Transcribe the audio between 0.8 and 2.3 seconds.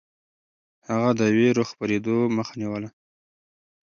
هغه د وېرو خپرېدو